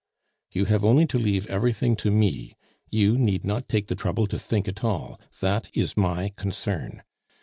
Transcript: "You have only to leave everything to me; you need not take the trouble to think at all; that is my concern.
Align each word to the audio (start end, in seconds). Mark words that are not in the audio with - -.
"You 0.51 0.65
have 0.65 0.83
only 0.83 1.05
to 1.05 1.19
leave 1.19 1.45
everything 1.45 1.95
to 1.97 2.09
me; 2.09 2.55
you 2.89 3.19
need 3.19 3.45
not 3.45 3.69
take 3.69 3.85
the 3.85 3.93
trouble 3.95 4.25
to 4.25 4.39
think 4.39 4.67
at 4.67 4.83
all; 4.83 5.21
that 5.41 5.69
is 5.77 5.95
my 5.95 6.29
concern. 6.35 7.03